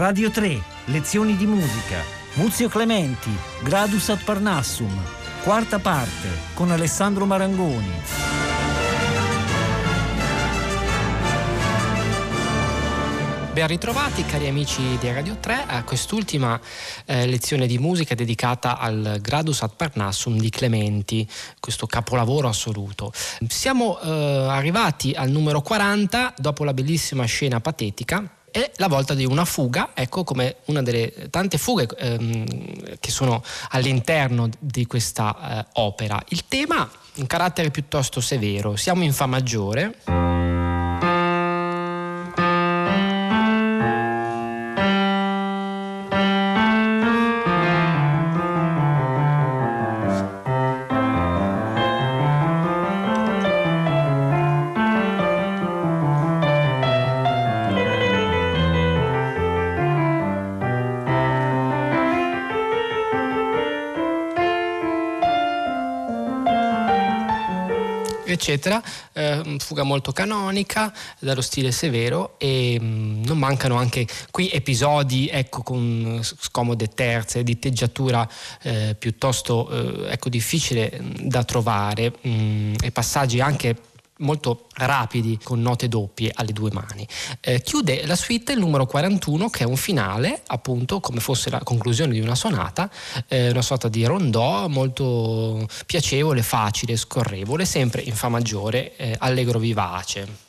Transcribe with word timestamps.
Radio 0.00 0.30
3, 0.30 0.62
lezioni 0.86 1.36
di 1.36 1.44
musica. 1.44 2.02
Muzio 2.36 2.70
Clementi, 2.70 3.28
Gradus 3.62 4.08
ad 4.08 4.22
Parnassum. 4.24 4.90
Quarta 5.42 5.78
parte, 5.78 6.26
con 6.54 6.70
Alessandro 6.70 7.26
Marangoni. 7.26 7.92
Ben 13.52 13.66
ritrovati 13.66 14.24
cari 14.24 14.48
amici 14.48 14.96
di 14.98 15.12
Radio 15.12 15.36
3 15.38 15.64
a 15.66 15.84
quest'ultima 15.84 16.58
eh, 17.04 17.26
lezione 17.26 17.66
di 17.66 17.76
musica 17.76 18.14
dedicata 18.14 18.78
al 18.78 19.18
Gradus 19.20 19.60
ad 19.60 19.74
Parnassum 19.76 20.38
di 20.38 20.48
Clementi, 20.48 21.28
questo 21.60 21.86
capolavoro 21.86 22.48
assoluto. 22.48 23.12
Siamo 23.48 24.00
eh, 24.00 24.08
arrivati 24.48 25.12
al 25.12 25.28
numero 25.28 25.60
40 25.60 26.36
dopo 26.38 26.64
la 26.64 26.72
bellissima 26.72 27.26
scena 27.26 27.60
patetica 27.60 28.38
è 28.50 28.70
la 28.76 28.88
volta 28.88 29.14
di 29.14 29.24
una 29.24 29.44
fuga, 29.44 29.90
ecco 29.94 30.24
come 30.24 30.56
una 30.66 30.82
delle 30.82 31.28
tante 31.30 31.58
fughe 31.58 31.88
ehm, 31.96 32.98
che 32.98 33.10
sono 33.10 33.42
all'interno 33.70 34.48
di 34.58 34.86
questa 34.86 35.60
eh, 35.60 35.66
opera. 35.74 36.22
Il 36.28 36.46
tema, 36.46 36.88
un 37.16 37.26
carattere 37.26 37.70
piuttosto 37.70 38.20
severo, 38.20 38.76
siamo 38.76 39.04
in 39.04 39.12
Fa 39.12 39.26
maggiore. 39.26 40.69
Eccetera, 68.40 68.82
eh, 69.12 69.56
fuga 69.58 69.82
molto 69.82 70.12
canonica, 70.12 70.90
dallo 71.18 71.42
stile 71.42 71.72
severo 71.72 72.36
e 72.38 72.78
mh, 72.80 72.84
mm, 72.84 73.24
non 73.24 73.36
mancano 73.36 73.76
anche 73.76 74.06
qui 74.30 74.48
episodi 74.50 75.28
ecco, 75.30 75.62
con 75.62 76.20
scomode 76.22 76.88
terze, 76.88 77.42
di 77.42 77.58
teggiatura 77.58 78.26
eh, 78.62 78.96
piuttosto 78.98 79.68
eh, 79.68 80.12
ecco, 80.12 80.30
difficile 80.30 80.90
mm, 80.90 81.28
da 81.28 81.44
trovare 81.44 82.12
mh, 82.22 82.30
mm, 82.30 82.74
e 82.82 82.90
passaggi 82.90 83.40
anche 83.40 83.76
molto 84.20 84.66
rapidi 84.74 85.38
con 85.42 85.60
note 85.60 85.88
doppie 85.88 86.30
alle 86.34 86.52
due 86.52 86.70
mani. 86.72 87.06
Eh, 87.40 87.60
chiude 87.62 88.06
la 88.06 88.16
suite 88.16 88.52
il 88.52 88.58
numero 88.58 88.86
41 88.86 89.48
che 89.50 89.64
è 89.64 89.66
un 89.66 89.76
finale, 89.76 90.42
appunto 90.46 91.00
come 91.00 91.20
fosse 91.20 91.50
la 91.50 91.60
conclusione 91.62 92.12
di 92.12 92.20
una 92.20 92.34
sonata, 92.34 92.90
eh, 93.28 93.50
una 93.50 93.62
sorta 93.62 93.88
di 93.88 94.04
rondò 94.04 94.68
molto 94.68 95.66
piacevole, 95.86 96.42
facile, 96.42 96.96
scorrevole, 96.96 97.64
sempre 97.64 98.02
in 98.02 98.14
fa 98.14 98.28
maggiore, 98.28 98.96
eh, 98.96 99.14
allegro 99.18 99.58
vivace. 99.58 100.48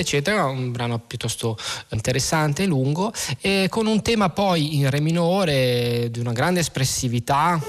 Eccetera, 0.00 0.46
un 0.46 0.72
brano 0.72 0.98
piuttosto 0.98 1.56
interessante, 1.90 2.66
lungo, 2.66 3.12
e 3.40 3.66
con 3.68 3.86
un 3.86 4.02
tema 4.02 4.30
poi 4.30 4.76
in 4.76 4.90
re 4.90 5.00
minore 5.00 6.08
di 6.10 6.20
una 6.20 6.32
grande 6.32 6.60
espressività. 6.60 7.60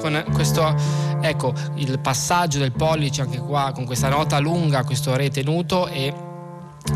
Con 0.00 0.24
questo, 0.32 0.74
ecco, 1.22 1.54
il 1.76 1.98
passaggio 1.98 2.58
del 2.58 2.72
pollice 2.72 3.22
anche 3.22 3.38
qua, 3.38 3.72
con 3.74 3.84
questa 3.84 4.08
nota 4.08 4.38
lunga, 4.38 4.84
questo 4.84 5.16
re 5.16 5.30
tenuto 5.30 5.88
e 5.88 6.12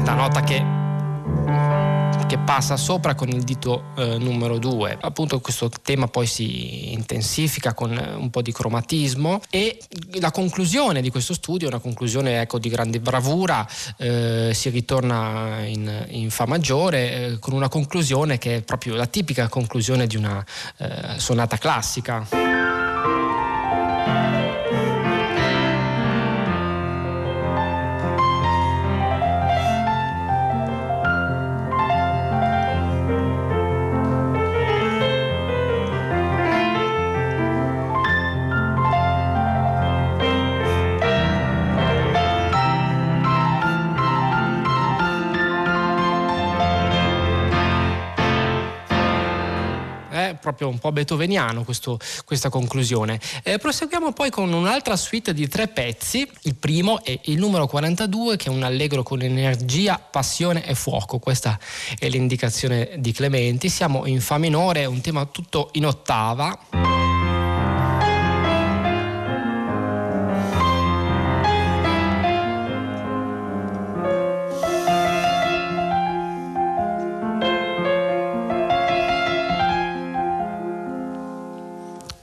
la 0.05 0.12
nota 0.15 0.43
che 0.43 0.62
che 2.28 2.37
passa 2.37 2.77
sopra 2.77 3.15
con 3.15 3.31
il 3.31 3.43
dito 3.43 3.84
eh, 3.97 4.19
numero 4.19 4.59
2. 4.59 4.99
Appunto 5.00 5.41
questo 5.41 5.71
tema 5.71 6.09
poi 6.09 6.27
si 6.27 6.93
intensifica 6.93 7.72
con 7.72 7.91
eh, 7.91 8.12
un 8.12 8.28
po' 8.28 8.43
di 8.43 8.53
cromatismo 8.53 9.41
e 9.49 9.78
la 10.21 10.31
conclusione 10.31 11.00
di 11.00 11.09
questo 11.09 11.33
studio 11.33 11.69
una 11.69 11.78
conclusione 11.78 12.43
ecco, 12.43 12.59
di 12.59 12.69
grande 12.69 13.00
bravura, 13.00 13.67
eh, 13.97 14.50
si 14.53 14.69
ritorna 14.69 15.65
in, 15.65 16.05
in 16.11 16.31
Fa 16.31 16.44
maggiore 16.44 17.12
eh, 17.12 17.38
con 17.38 17.55
una 17.55 17.71
conclusione 17.71 18.37
che 18.37 18.56
è 18.56 18.62
proprio 18.62 18.94
la 18.94 19.06
tipica 19.06 19.49
conclusione 19.49 20.06
di 20.06 20.17
una 20.17 20.44
eh, 20.77 21.15
sonata 21.17 21.56
classica. 21.56 22.27
Proprio 50.59 50.69
un 50.69 50.79
po' 50.79 50.91
beethoveniano 50.91 51.63
questo, 51.63 51.99
questa 52.25 52.49
conclusione. 52.49 53.21
Eh, 53.45 53.59
proseguiamo 53.59 54.13
poi 54.13 54.31
con 54.31 54.53
un'altra 54.53 54.97
suite 54.97 55.33
di 55.33 55.47
tre 55.47 55.69
pezzi, 55.69 56.29
il 56.43 56.57
primo 56.57 57.03
è 57.05 57.17
il 57.25 57.39
numero 57.39 57.69
42 57.69 58.37
che 58.37 58.49
è 58.49 58.53
un 58.53 58.65
allegro 58.65 59.05
con 59.05 59.23
energia, 59.23 59.99
passione 59.99 60.67
e 60.67 60.75
fuoco, 60.75 61.21
questa 61.21 61.59
è 61.97 62.09
l'indicazione 62.09 62.97
di 62.99 63.13
Clementi, 63.13 63.69
siamo 63.69 64.05
in 64.07 64.21
Fa 64.21 64.39
minore, 64.39 64.85
un 64.85 65.01
tema 65.01 65.25
tutto 65.27 65.71
in 65.75 65.87
ottava. 65.87 66.98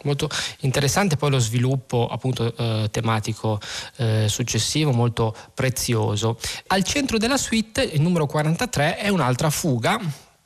Molto 0.06 0.30
interessante 0.62 1.18
poi 1.18 1.32
lo 1.32 1.40
sviluppo 1.40 2.08
appunto 2.08 2.56
eh, 2.56 2.88
tematico 2.92 3.60
eh, 3.98 4.28
successivo 4.30 4.92
molto 4.92 5.36
prezioso. 5.54 6.38
Al 6.68 6.84
centro 6.84 7.18
della 7.18 7.38
suite, 7.38 7.84
il 7.84 8.02
numero 8.02 8.26
43, 8.26 8.98
è 8.98 9.10
un'altra 9.10 9.50
fuga. 9.50 10.00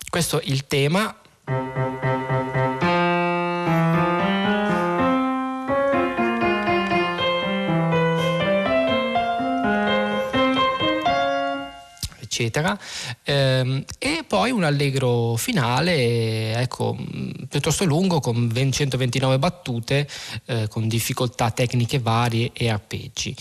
Questo 0.10 0.40
è 0.40 0.44
il 0.46 0.66
tema 0.66 1.16
eccetera. 12.40 12.78
Ehm, 13.24 13.84
e 13.98 14.24
poi 14.28 14.52
un 14.52 14.64
allegro 14.64 15.36
finale, 15.36 16.54
ecco, 16.56 16.98
piuttosto 17.48 17.84
lungo, 17.86 18.20
con 18.20 18.50
129 18.72 19.38
battute, 19.38 20.08
eh, 20.46 20.68
con 20.70 20.88
difficoltà 20.88 21.52
tecniche 21.52 22.00
varie 22.00 22.52
e 22.54 22.70
arpeggi. 22.70 23.36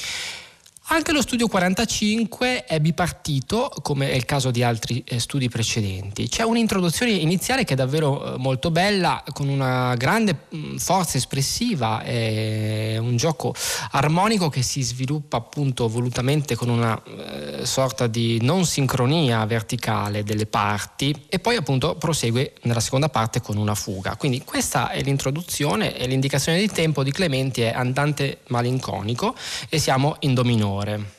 Anche 0.91 1.13
lo 1.13 1.21
studio 1.21 1.49
45 1.49 2.65
è 2.65 2.81
bipartito, 2.81 3.71
come 3.83 4.11
è 4.11 4.15
il 4.15 4.25
caso 4.25 4.51
di 4.51 4.63
altri 4.63 5.05
eh, 5.07 5.21
studi 5.21 5.51
precedenti. 5.51 6.31
C'è 6.31 6.45
un'introduzione 6.45 7.13
iniziale 7.13 7.65
che 7.65 7.75
è 7.75 7.77
davvero 7.77 8.37
eh, 8.37 8.39
molto 8.39 8.71
bella, 8.71 9.23
con 9.35 9.49
una 9.49 9.95
grande 9.97 10.47
mm, 10.55 10.77
forza 10.77 11.19
espressiva, 11.19 12.01
è 12.01 12.97
un 12.97 13.19
gioco 13.19 13.55
armonico 13.91 14.49
che 14.49 14.63
si 14.63 14.81
sviluppa 14.81 15.37
appunto 15.37 15.89
volutamente 15.89 16.55
con 16.57 16.71
una 16.71 16.99
eh, 17.05 17.67
sorta 17.67 18.07
di 18.07 18.39
non 18.41 18.65
sincronia 18.65 19.45
verticale 19.45 20.25
delle 20.25 20.47
parti 20.47 21.15
e 21.29 21.39
poi 21.39 21.57
appunto 21.57 21.97
prosegue 21.97 22.55
nella 22.63 22.81
seconda 22.81 23.11
parte 23.11 23.43
con 23.43 23.59
una 23.59 23.75
fuga. 23.75 24.17
Quindi 24.17 24.43
questa 24.43 24.89
è 24.89 25.03
l'introduzione 25.03 25.99
e 25.99 26.07
l'indicazione 26.07 26.59
di 26.59 26.69
tempo 26.69 27.03
di 27.03 27.13
Clementi 27.13 27.61
è 27.61 27.75
andante 27.75 28.39
malinconico 28.47 29.35
e 29.69 29.79
siamo 29.79 30.17
in 30.21 30.33
do 30.33 30.45
Signore. 30.79 31.17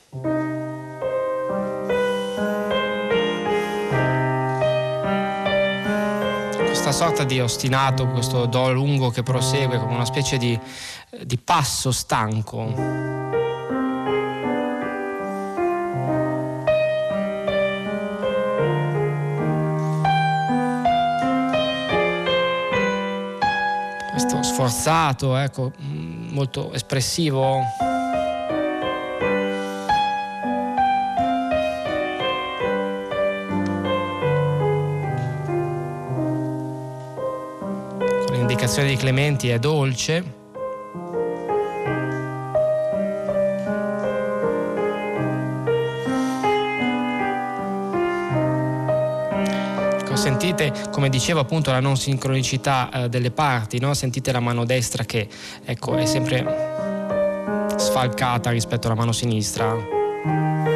questa 6.55 6.91
sorta 6.91 7.23
di 7.23 7.39
ostinato, 7.39 8.07
questo 8.07 8.45
do 8.45 8.71
lungo 8.71 9.09
che 9.09 9.21
prosegue 9.21 9.77
come 9.79 9.95
una 9.95 10.05
specie 10.05 10.37
di, 10.37 10.57
di 11.23 11.37
passo 11.37 11.91
stanco. 11.91 12.73
Questo 24.11 24.41
sforzato, 24.41 25.35
ecco, 25.35 25.71
molto 25.77 26.71
espressivo. 26.73 27.88
L'indicazione 38.59 38.93
di 38.93 38.97
Clementi 38.97 39.47
è 39.47 39.57
dolce. 39.57 40.37
sentite, 50.15 50.73
come 50.91 51.07
dicevo 51.07 51.39
appunto, 51.39 51.71
la 51.71 51.79
non 51.79 51.95
sincronicità 51.95 52.89
eh, 52.91 53.09
delle 53.09 53.31
parti, 53.31 53.79
no? 53.79 53.93
sentite 53.93 54.33
la 54.33 54.41
mano 54.41 54.65
destra 54.65 55.05
che 55.05 55.29
ecco, 55.63 55.95
è 55.95 56.05
sempre 56.05 56.43
sfalcata 57.77 58.49
rispetto 58.49 58.87
alla 58.87 58.97
mano 58.97 59.13
sinistra. 59.13 60.68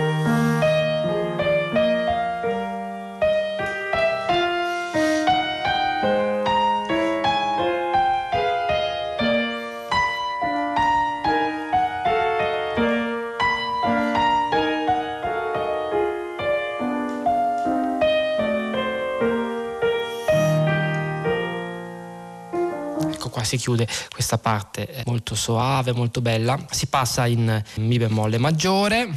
Si 23.53 23.57
chiude 23.57 23.88
questa 24.11 24.39
parte 24.39 25.03
molto 25.05 25.35
soave, 25.35 25.94
molto 25.94 26.21
bella. 26.21 26.57
Si 26.71 26.88
passa 26.88 27.27
in 27.27 27.61
Mi 27.75 27.97
bemolle 27.97 28.38
maggiore. 28.38 29.09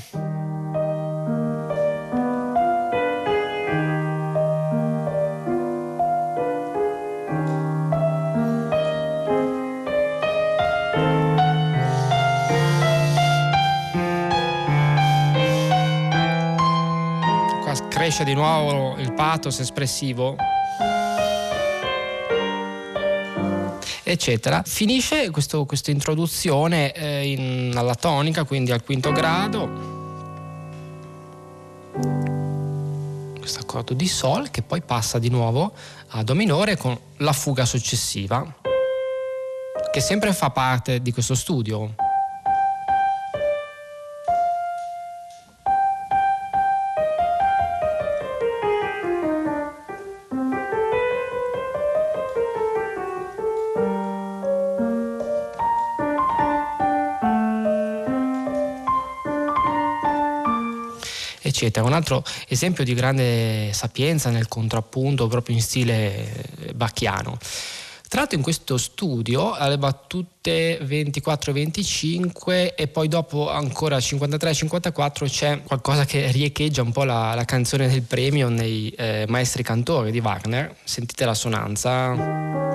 Cresce 17.88 18.24
di 18.24 18.34
nuovo 18.34 18.94
il 18.98 19.14
pathos 19.14 19.58
espressivo. 19.58 20.36
Eccetera. 24.06 24.62
Finisce 24.64 25.30
questa 25.30 25.90
introduzione 25.90 26.92
eh, 26.92 27.30
in, 27.30 27.72
alla 27.76 27.94
tonica, 27.94 28.44
quindi 28.44 28.70
al 28.70 28.84
quinto 28.84 29.10
grado. 29.10 29.94
Questo 33.38 33.60
accordo 33.60 33.94
di 33.94 34.06
Sol 34.06 34.50
che 34.50 34.62
poi 34.62 34.80
passa 34.80 35.18
di 35.18 35.28
nuovo 35.28 35.72
a 36.08 36.22
Do 36.22 36.34
minore 36.34 36.76
con 36.76 36.96
la 37.18 37.32
fuga 37.32 37.64
successiva, 37.64 38.44
che 39.90 40.00
sempre 40.00 40.32
fa 40.32 40.50
parte 40.50 41.02
di 41.02 41.12
questo 41.12 41.34
studio. 41.34 42.05
Eccetera. 61.56 61.86
Un 61.86 61.94
altro 61.94 62.22
esempio 62.48 62.84
di 62.84 62.92
grande 62.92 63.72
sapienza 63.72 64.28
nel 64.28 64.46
contrappunto 64.48 65.26
proprio 65.26 65.56
in 65.56 65.62
stile 65.62 66.44
bacchiano. 66.74 67.38
Tra 68.08 68.20
l'altro 68.20 68.36
in 68.36 68.44
questo 68.44 68.76
studio 68.76 69.52
alle 69.52 69.78
battute 69.78 70.78
24-25 70.78 72.74
e 72.76 72.86
poi 72.86 73.08
dopo 73.08 73.50
ancora 73.50 73.96
53-54 73.96 75.28
c'è 75.28 75.62
qualcosa 75.64 76.04
che 76.04 76.30
riecheggia 76.30 76.82
un 76.82 76.92
po' 76.92 77.02
la, 77.02 77.34
la 77.34 77.44
canzone 77.44 77.88
del 77.88 78.02
premio 78.02 78.48
nei 78.48 78.90
eh, 78.90 79.24
maestri 79.28 79.64
cantori 79.64 80.12
di 80.12 80.20
Wagner. 80.20 80.76
Sentite 80.84 81.24
la 81.24 81.34
sonanza. 81.34 82.65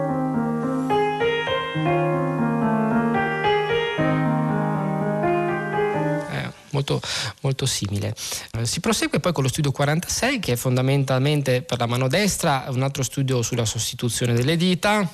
Molto, 6.82 7.00
molto 7.42 7.66
simile. 7.66 8.14
Eh, 8.58 8.66
si 8.66 8.80
prosegue 8.80 9.20
poi 9.20 9.32
con 9.32 9.44
lo 9.44 9.50
studio 9.50 9.72
46 9.72 10.40
che 10.40 10.54
è 10.54 10.56
fondamentalmente 10.56 11.62
per 11.62 11.80
la 11.80 11.86
mano 11.86 12.08
destra 12.08 12.66
un 12.70 12.82
altro 12.82 13.04
studio 13.04 13.42
sulla 13.42 13.66
sostituzione 13.66 14.34
delle 14.34 14.58
dita. 14.58 15.10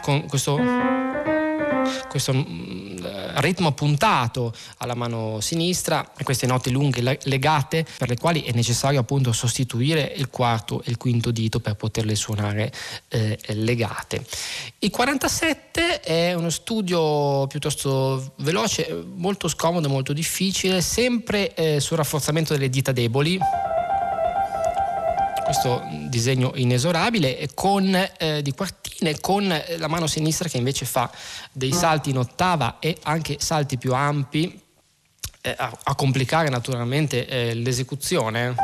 Con 0.00 0.26
questo, 0.28 0.56
questo 2.08 2.32
ritmo 3.40 3.72
puntato 3.72 4.54
alla 4.78 4.94
mano 4.94 5.40
sinistra 5.40 6.10
queste 6.22 6.46
note 6.46 6.70
lunghe 6.70 7.18
legate 7.24 7.86
per 7.98 8.08
le 8.08 8.16
quali 8.16 8.42
è 8.42 8.52
necessario 8.52 9.00
appunto 9.00 9.32
sostituire 9.32 10.12
il 10.16 10.28
quarto 10.28 10.82
e 10.82 10.90
il 10.90 10.96
quinto 10.96 11.30
dito 11.30 11.60
per 11.60 11.76
poterle 11.76 12.14
suonare 12.14 12.72
eh, 13.08 13.38
legate. 13.48 14.24
Il 14.78 14.90
47 14.90 16.00
è 16.00 16.34
uno 16.34 16.50
studio 16.50 17.46
piuttosto 17.46 18.34
veloce, 18.38 19.04
molto 19.14 19.48
scomodo, 19.48 19.88
molto 19.88 20.12
difficile, 20.12 20.80
sempre 20.80 21.54
eh, 21.54 21.80
sul 21.80 21.96
rafforzamento 21.96 22.52
delle 22.52 22.68
dita 22.68 22.92
deboli 22.92 23.38
questo 25.46 25.80
disegno 26.08 26.50
inesorabile 26.56 27.48
con, 27.54 27.94
eh, 28.18 28.42
di 28.42 28.52
quartine 28.96 29.20
con 29.20 29.50
eh, 29.52 29.76
la 29.78 29.88
mano 29.88 30.06
sinistra 30.06 30.48
che 30.48 30.56
invece 30.56 30.84
fa 30.86 31.10
dei 31.52 31.72
salti 31.72 32.10
in 32.10 32.18
ottava 32.18 32.78
e 32.78 32.96
anche 33.02 33.36
salti 33.38 33.76
più 33.76 33.94
ampi 33.94 34.60
eh, 35.42 35.54
a, 35.56 35.78
a, 35.84 35.94
complicare 35.94 36.48
naturalmente 36.48 37.26
eh, 37.26 37.54
l'esecuzione. 37.54 38.54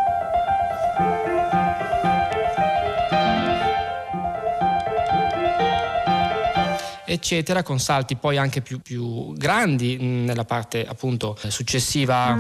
eccetera 7.05 7.63
con 7.63 7.79
salti 7.79 8.17
poi 8.17 8.39
anche 8.39 8.63
più, 8.63 8.81
più 8.81 9.35
grandi 9.35 9.99
nella 9.99 10.47
parte 10.47 10.87
appunto 10.87 11.37
successiva. 11.49 12.35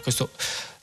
Questo 0.00 0.30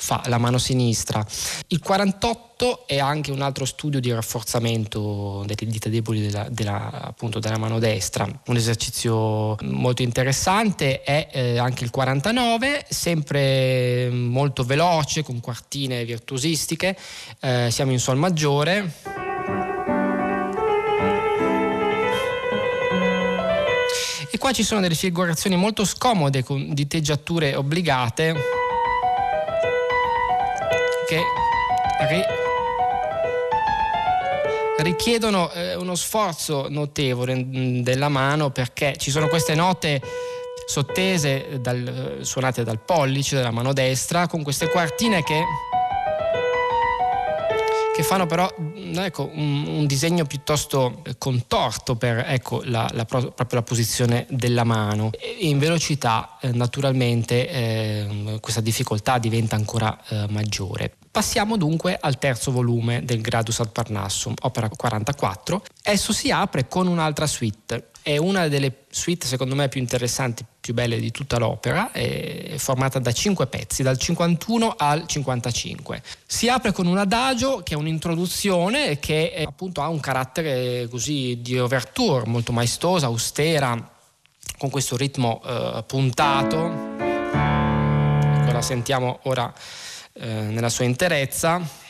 fa 0.10 0.24
la 0.26 0.40
mano 0.40 0.58
sinistra. 0.58 1.24
Il 1.68 1.80
48 1.80 2.88
è 2.88 2.98
anche 2.98 3.30
un 3.30 3.44
altro 3.44 3.64
studio 3.64 4.00
di 4.00 4.12
rafforzamento 4.12 5.44
delle 5.46 5.70
dita 5.72 5.88
deboli 5.88 6.22
della, 6.22 6.48
della, 6.50 6.90
appunto 7.04 7.38
della 7.38 7.60
mano 7.60 7.78
destra, 7.78 8.28
un 8.48 8.56
esercizio 8.56 9.56
molto 9.62 10.02
interessante 10.02 11.04
è 11.04 11.28
eh, 11.32 11.58
anche 11.60 11.84
il 11.84 11.92
49, 11.92 12.88
sempre 12.90 14.10
molto 14.10 14.64
veloce 14.64 15.22
con 15.22 15.40
quartine 15.42 16.04
virtuosistiche, 16.06 16.98
eh, 17.42 17.68
siamo 17.70 17.92
in 17.92 18.00
sol 18.00 18.18
maggiore. 18.18 18.92
E 24.32 24.38
qua 24.40 24.52
ci 24.54 24.64
sono 24.64 24.82
delle 24.82 24.96
figurazioni 24.96 25.56
molto 25.56 25.86
scomode 25.86 26.44
con 26.44 26.74
diteggiature 26.74 27.54
obbligate 27.54 28.59
che 31.10 31.24
ri- 32.08 32.26
richiedono 34.84 35.52
eh, 35.52 35.74
uno 35.74 35.96
sforzo 35.96 36.68
notevole 36.70 37.34
mm, 37.34 37.80
della 37.82 38.10
mano 38.10 38.52
perché 38.52 38.94
ci 38.96 39.10
sono 39.10 39.28
queste 39.28 39.56
note 39.56 40.00
sottese 40.68 41.58
dal, 41.62 42.20
eh, 42.20 42.24
suonate 42.24 42.64
dal 42.64 42.80
pollice 42.80 43.38
della 43.38 43.50
mano 43.50 43.74
destra 43.74 44.28
con 44.28 44.44
queste 44.44 44.70
quartine 44.70 45.24
che 45.24 45.42
che 48.00 48.06
fanno 48.06 48.28
però 48.28 48.48
mm, 48.58 48.98
ecco, 49.00 49.30
un, 49.34 49.66
un, 49.68 49.86
disegno 49.86 50.26
piuttosto 50.26 51.02
contorto 51.18 51.96
per 51.96 52.24
ecco, 52.28 52.62
la, 52.64 52.90
la, 52.94 53.04
proprio 53.04 53.46
la 53.50 53.62
posizione 53.62 54.26
della 54.30 54.64
mano. 54.64 55.10
E 55.12 55.36
in 55.40 55.60
velocità 55.60 56.38
eh, 56.40 56.54
naturalmente 56.54 57.50
eh, 57.50 58.38
questa 58.40 58.62
difficoltà 58.62 59.18
diventa 59.18 59.58
ancora 59.58 60.00
eh, 60.08 60.28
maggiore. 60.30 60.99
Passiamo 61.12 61.58
dunque 61.58 61.98
al 62.00 62.18
terzo 62.18 62.52
volume 62.52 63.04
del 63.04 63.22
Gradus 63.22 63.60
ad 63.60 63.72
Parnassum, 63.72 64.34
opera 64.42 64.70
44. 64.70 65.64
Esso 65.82 66.14
si 66.14 66.32
apre 66.32 66.68
con 66.68 66.88
un'altra 66.88 67.28
suite 67.28 67.90
è 68.02 68.18
una 68.18 68.48
delle 68.48 68.86
suite 68.90 69.28
secondo 69.28 69.56
me 69.56 69.68
più 69.68 69.80
interessanti, 69.80 70.44
più 70.60 70.74
belle 70.74 71.00
di 71.00 71.12
tutta 71.12 71.38
l'opera, 71.38 71.92
è 71.92 72.56
formata 72.58 72.98
da 72.98 73.12
cinque 73.12 73.46
pezzi, 73.48 73.84
dal 73.84 73.98
51 73.98 74.76
al 74.78 75.06
55. 75.06 76.02
Si 76.26 76.50
apre 76.50 76.72
con 76.72 76.88
un 76.88 76.98
adagio 76.98 77.62
che 77.62 77.74
è 77.74 77.78
un'introduzione 77.78 79.00
che 79.00 79.32
è, 79.32 79.44
appunto 79.44 79.82
ha 79.82 79.90
un 79.90 80.00
carattere 80.00 80.88
così 80.90 81.40
di 81.42 81.60
overture, 81.60 82.26
molto 82.26 82.52
maestosa, 82.52 83.08
austera, 83.08 83.92
con 84.58 84.70
questo 84.70 84.98
ritmo 84.98 85.42
eh, 85.46 85.84
puntato. 85.86 86.98
Ecco, 86.98 88.52
la 88.52 88.62
sentiamo 88.62 89.20
ora 89.24 89.54
eh, 90.20 90.28
nella 90.28 90.70
sua 90.70 90.86
interezza. 90.86 91.88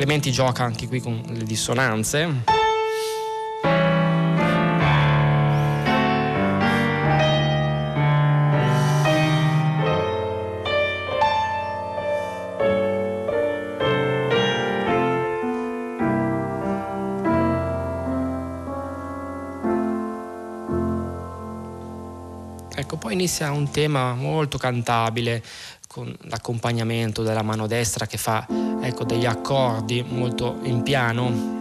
Clementi 0.00 0.32
gioca 0.32 0.64
anche 0.64 0.88
qui 0.88 0.98
con 0.98 1.22
le 1.28 1.44
dissonanze. 1.44 2.59
Ecco, 22.90 22.98
poi 22.98 23.12
inizia 23.12 23.52
un 23.52 23.70
tema 23.70 24.14
molto 24.14 24.58
cantabile 24.58 25.44
con 25.86 26.12
l'accompagnamento 26.22 27.22
della 27.22 27.42
mano 27.42 27.68
destra 27.68 28.04
che 28.04 28.16
fa 28.16 28.44
ecco, 28.82 29.04
degli 29.04 29.26
accordi 29.26 30.02
molto 30.02 30.58
in 30.64 30.82
piano. 30.82 31.59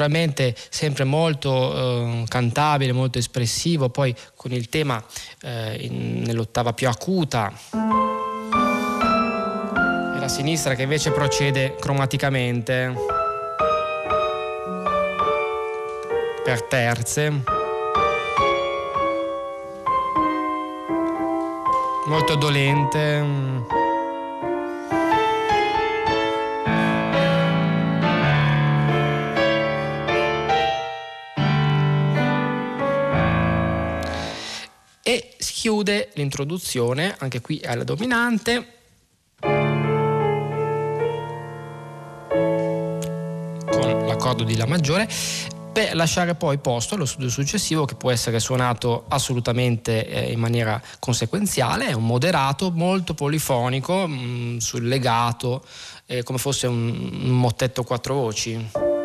Naturalmente 0.00 0.54
sempre 0.70 1.04
molto 1.04 1.74
eh, 1.74 2.24
cantabile, 2.26 2.92
molto 2.92 3.18
espressivo, 3.18 3.90
poi 3.90 4.14
con 4.34 4.52
il 4.52 4.70
tema 4.70 5.02
eh, 5.42 5.76
in, 5.80 6.22
nell'ottava 6.22 6.72
più 6.72 6.88
acuta 6.88 7.52
e 10.14 10.18
la 10.18 10.28
sinistra 10.28 10.74
che 10.74 10.82
invece 10.82 11.10
procede 11.10 11.76
cromaticamente 11.78 12.94
per 16.42 16.62
terze. 16.62 17.42
Molto 22.06 22.34
dolente. 22.34 23.79
Chiude 35.60 36.08
l'introduzione, 36.14 37.14
anche 37.18 37.42
qui 37.42 37.60
alla 37.62 37.84
dominante, 37.84 38.66
con 43.70 44.06
l'accordo 44.06 44.42
di 44.42 44.56
La 44.56 44.64
maggiore, 44.64 45.06
per 45.70 45.94
lasciare 45.94 46.34
poi 46.34 46.56
posto 46.56 46.94
allo 46.94 47.04
studio 47.04 47.28
successivo 47.28 47.84
che 47.84 47.94
può 47.94 48.10
essere 48.10 48.40
suonato 48.40 49.04
assolutamente 49.08 50.08
eh, 50.08 50.32
in 50.32 50.40
maniera 50.40 50.80
conseguenziale, 50.98 51.88
è 51.88 51.92
un 51.92 52.06
moderato 52.06 52.70
molto 52.70 53.12
polifonico 53.12 54.06
mh, 54.06 54.14
mm, 54.14 54.56
sul 54.56 54.88
legato, 54.88 55.62
eh, 56.06 56.22
come 56.22 56.38
fosse 56.38 56.68
un, 56.68 56.88
un 57.22 57.38
mottetto 57.38 57.84
quattro 57.84 58.14
voci. 58.14 58.98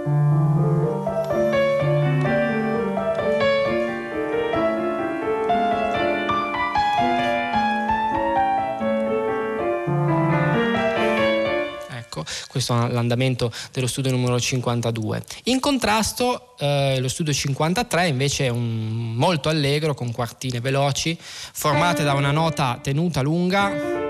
Questo 12.48 12.88
è 12.88 12.91
l'andamento 12.91 13.51
dello 13.72 13.88
studio 13.88 14.12
numero 14.12 14.39
52. 14.39 15.24
In 15.46 15.60
contrasto 15.60 16.55
eh, 16.60 17.00
lo 17.00 17.08
studio 17.08 17.34
53 17.34 18.08
invece 18.08 18.46
è 18.46 18.50
un, 18.50 19.13
molto 19.15 19.50
allegro 19.50 19.94
con 19.94 20.12
quartine 20.12 20.60
veloci 20.60 21.17
formate 21.20 22.03
da 22.03 22.13
una 22.13 22.32
nota 22.32 22.79
tenuta 22.82 23.22
lunga 23.22 24.03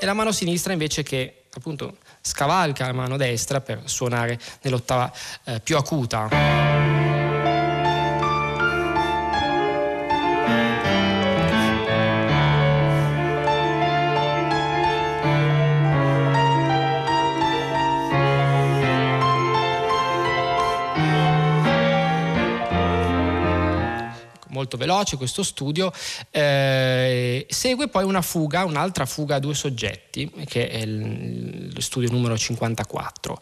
e 0.00 0.06
la 0.06 0.14
mano 0.14 0.32
sinistra 0.32 0.72
invece 0.72 1.02
che 1.02 1.44
appunto 1.52 1.96
scavalca 2.22 2.86
la 2.86 2.92
mano 2.92 3.16
destra 3.16 3.60
per 3.60 3.82
suonare 3.84 4.38
nell'ottava 4.62 5.12
eh, 5.44 5.60
più 5.60 5.76
acuta. 5.76 7.09
Molto 24.70 24.76
veloce 24.76 25.16
questo 25.16 25.42
studio, 25.42 25.92
eh, 26.30 27.46
segue 27.48 27.88
poi 27.88 28.04
una 28.04 28.22
fuga, 28.22 28.64
un'altra 28.64 29.06
fuga 29.06 29.36
a 29.36 29.38
due 29.40 29.54
soggetti, 29.54 30.30
che 30.46 30.68
è 30.68 30.78
il, 30.78 31.72
lo 31.72 31.80
studio 31.80 32.10
numero 32.10 32.36
54. 32.36 33.38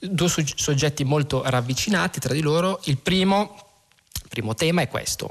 Due 0.00 0.28
soggetti 0.28 1.04
molto 1.04 1.42
ravvicinati 1.44 2.18
tra 2.18 2.34
di 2.34 2.40
loro. 2.40 2.80
Il 2.84 2.98
primo, 2.98 3.54
primo 4.28 4.54
tema 4.54 4.82
è 4.82 4.88
questo. 4.88 5.30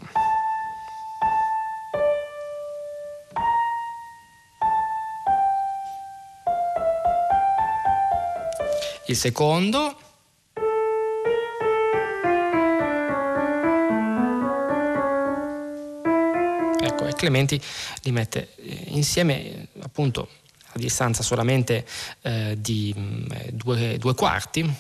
Il 9.08 9.18
secondo 9.18 9.98
Clementi 17.22 17.62
li 18.02 18.12
mette 18.12 18.50
eh, 18.56 18.86
insieme 18.88 19.68
appunto 19.82 20.28
a 20.74 20.80
distanza 20.80 21.22
solamente 21.22 21.86
eh, 22.24 22.58
di 22.58 22.92
mm, 22.98 23.26
due, 23.52 23.98
due 24.00 24.16
quarti. 24.16 24.76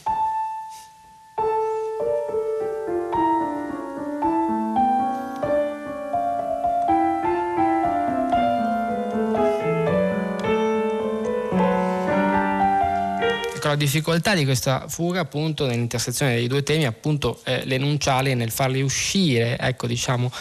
la 13.71 13.77
difficoltà 13.77 14.35
di 14.35 14.43
questa 14.43 14.87
fuga 14.87 15.21
appunto 15.21 15.65
nell'intersezione 15.65 16.35
dei 16.35 16.47
due 16.47 16.63
temi 16.63 16.85
appunto 16.85 17.39
è 17.43 17.63
l'enunciale 17.63 18.33
nel 18.33 18.51
farli 18.51 18.81
uscire 18.81 19.57
ecco 19.57 19.87
diciamo 19.87 20.31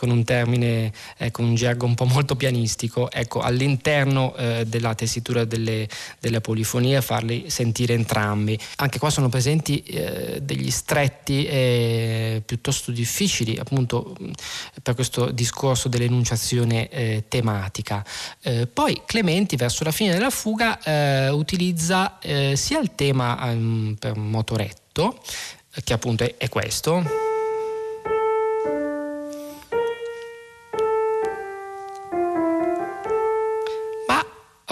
con 0.00 0.08
un 0.08 0.24
termine, 0.24 0.90
ecco, 1.18 1.42
un 1.42 1.54
gergo 1.54 1.84
un 1.84 1.94
po' 1.94 2.06
molto 2.06 2.34
pianistico, 2.34 3.10
ecco, 3.10 3.40
all'interno 3.40 4.34
eh, 4.34 4.64
della 4.66 4.94
tessitura 4.94 5.44
delle, 5.44 5.86
delle 6.18 6.40
polifonie 6.40 7.02
farli 7.02 7.50
sentire 7.50 7.92
entrambi. 7.92 8.58
Anche 8.76 8.98
qua 8.98 9.10
sono 9.10 9.28
presenti 9.28 9.82
eh, 9.82 10.40
degli 10.40 10.70
stretti 10.70 11.44
eh, 11.44 12.42
piuttosto 12.46 12.92
difficili 12.92 13.58
appunto 13.58 14.16
per 14.82 14.94
questo 14.94 15.30
discorso 15.32 15.90
dell'enunciazione 15.90 16.88
eh, 16.88 17.24
tematica. 17.28 18.02
Eh, 18.40 18.66
poi 18.66 19.02
Clementi 19.04 19.56
verso 19.56 19.84
la 19.84 19.92
fine 19.92 20.14
della 20.14 20.30
fuga 20.30 20.80
eh, 20.82 21.28
utilizza 21.28 22.18
sia 22.54 22.80
il 22.80 22.94
tema 22.94 23.36
um, 23.50 23.96
per 23.98 24.16
motoretto, 24.16 25.20
che 25.84 25.92
appunto 25.92 26.24
è, 26.24 26.36
è 26.38 26.48
questo. 26.48 27.29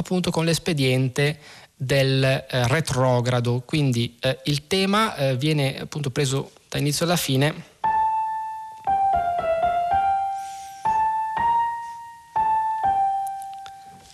Appunto 0.09 0.31
con 0.31 0.47
l'espediente 0.47 1.39
del 1.77 2.25
eh, 2.25 2.47
retrogrado, 2.67 3.63
quindi 3.67 4.17
eh, 4.21 4.39
il 4.45 4.67
tema 4.67 5.15
eh, 5.15 5.37
viene 5.37 5.79
appunto 5.79 6.09
preso 6.09 6.53
da 6.67 6.79
inizio 6.79 7.05
alla 7.05 7.17
fine. 7.17 7.77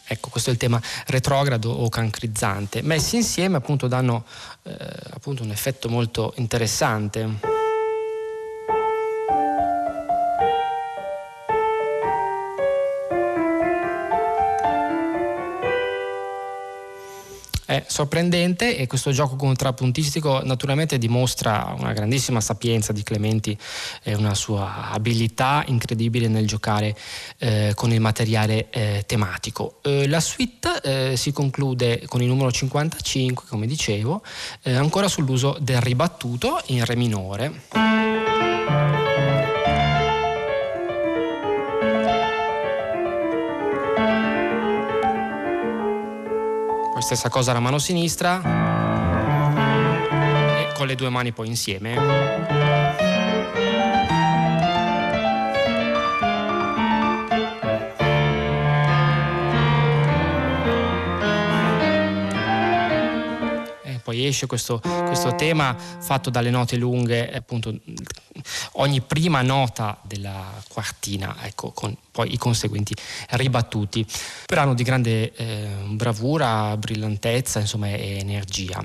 Ecco, 0.06 0.30
questo 0.30 0.50
è 0.50 0.52
il 0.52 0.58
tema 0.58 0.82
retrogrado 1.06 1.70
o 1.70 1.88
cancrizzante. 1.88 2.82
Messi 2.82 3.14
insieme 3.14 3.58
appunto 3.58 3.86
danno 3.86 4.24
eh, 4.64 4.76
appunto 5.10 5.44
un 5.44 5.52
effetto 5.52 5.88
molto 5.88 6.32
interessante. 6.38 7.53
È 17.74 17.84
sorprendente 17.86 18.76
e 18.76 18.86
questo 18.86 19.10
gioco 19.10 19.36
contrappuntistico 19.36 20.42
naturalmente 20.44 20.98
dimostra 20.98 21.74
una 21.78 21.92
grandissima 21.92 22.40
sapienza 22.40 22.92
di 22.92 23.02
Clementi 23.02 23.56
e 24.02 24.14
una 24.14 24.34
sua 24.34 24.90
abilità 24.90 25.64
incredibile 25.66 26.28
nel 26.28 26.46
giocare 26.46 26.96
eh, 27.38 27.72
con 27.74 27.92
il 27.92 28.00
materiale 28.00 28.68
eh, 28.70 29.04
tematico. 29.06 29.78
Eh, 29.82 30.06
la 30.08 30.20
suite 30.20 30.80
eh, 30.82 31.16
si 31.16 31.32
conclude 31.32 32.04
con 32.06 32.22
il 32.22 32.28
numero 32.28 32.50
55, 32.50 33.44
come 33.48 33.66
dicevo, 33.66 34.22
eh, 34.62 34.74
ancora 34.74 35.08
sull'uso 35.08 35.56
del 35.60 35.80
ribattuto 35.80 36.60
in 36.66 36.84
re 36.84 36.96
minore. 36.96 37.93
Stessa 47.04 47.28
cosa 47.28 47.52
la 47.52 47.60
mano 47.60 47.78
sinistra 47.78 48.40
e 50.58 50.72
con 50.74 50.86
le 50.86 50.94
due 50.94 51.10
mani 51.10 51.32
poi 51.32 51.48
insieme. 51.48 52.62
poi 64.02 64.26
esce 64.26 64.46
questo, 64.46 64.80
questo, 64.80 65.34
tema 65.34 65.74
fatto 65.74 66.28
dalle 66.28 66.50
note 66.50 66.76
lunghe, 66.76 67.32
appunto 67.32 67.74
ogni 68.72 69.00
prima 69.00 69.42
nota 69.42 69.98
della 70.02 70.62
quartina, 70.68 71.36
ecco, 71.42 71.72
con 71.72 71.96
poi 72.10 72.32
i 72.32 72.36
conseguenti 72.36 72.94
ribattuti, 73.30 74.06
brano 74.46 74.74
di 74.74 74.82
grande 74.82 75.32
eh, 75.34 75.68
bravura, 75.88 76.76
brillantezza, 76.76 77.60
insomma, 77.60 77.88
e 77.88 78.18
energia. 78.18 78.84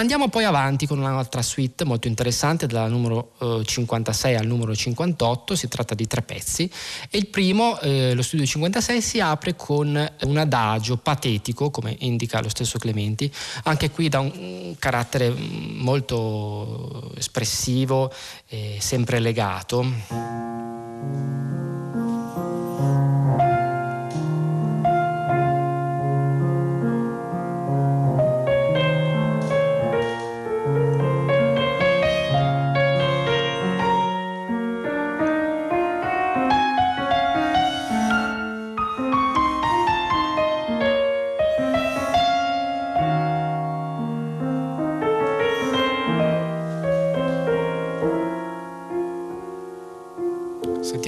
Andiamo 0.00 0.30
poi 0.30 0.44
avanti 0.44 0.86
con 0.86 0.98
un'altra 0.98 1.42
suite 1.42 1.84
molto 1.84 2.08
interessante, 2.08 2.66
dal 2.66 2.90
numero 2.90 3.32
eh, 3.38 3.60
56 3.62 4.34
al 4.34 4.46
numero 4.46 4.74
58, 4.74 5.54
si 5.54 5.68
tratta 5.68 5.94
di 5.94 6.06
tre 6.06 6.22
pezzi 6.22 6.70
e 7.10 7.18
il 7.18 7.26
primo, 7.26 7.78
eh, 7.80 8.14
lo 8.14 8.22
studio 8.22 8.46
56, 8.46 9.02
si 9.02 9.20
apre 9.20 9.56
con 9.56 10.10
un 10.22 10.36
adagio 10.38 10.96
patetico, 10.96 11.68
come 11.68 11.94
indica 11.98 12.40
lo 12.40 12.48
stesso 12.48 12.78
Clementi, 12.78 13.30
anche 13.64 13.90
qui 13.90 14.08
da 14.08 14.20
un 14.20 14.74
carattere 14.78 15.28
mm, 15.28 15.80
molto 15.82 17.12
espressivo 17.16 18.10
e 18.48 18.78
sempre 18.80 19.18
legato. 19.18 19.84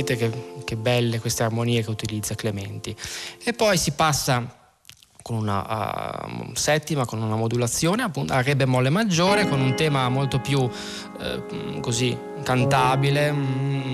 Sentite 0.02 0.16
che, 0.16 0.62
che 0.64 0.76
belle 0.76 1.20
queste 1.20 1.44
armonie 1.44 1.82
che 1.82 1.90
utilizza 1.90 2.34
Clementi. 2.34 2.94
E 3.44 3.52
poi 3.52 3.76
si 3.76 3.92
passa 3.92 4.60
con 5.22 5.36
una 5.36 6.24
uh, 6.26 6.50
settima, 6.54 7.04
con 7.04 7.22
una 7.22 7.36
modulazione 7.36 8.02
appunto, 8.02 8.32
a 8.32 8.42
Re 8.42 8.56
bemolle 8.56 8.90
maggiore, 8.90 9.48
con 9.48 9.60
un 9.60 9.76
tema 9.76 10.08
molto 10.08 10.40
più 10.40 10.60
uh, 10.60 11.80
così 11.80 12.16
cantabile. 12.42 13.30
Mm. 13.30 13.91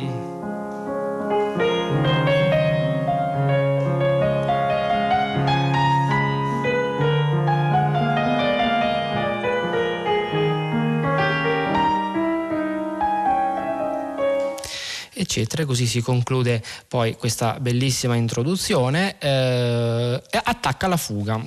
Eccetera. 15.38 15.64
Così 15.64 15.86
si 15.86 16.00
conclude 16.00 16.62
poi 16.88 17.16
questa 17.16 17.58
bellissima 17.60 18.16
introduzione 18.16 19.16
eh, 19.18 20.22
attacca 20.30 20.86
la 20.86 20.96
fuga. 20.96 21.40